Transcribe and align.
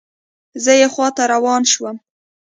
زه 0.63 0.71
یې 0.79 0.87
خواته 0.93 1.23
روان 1.33 1.61
شوم. 1.71 1.97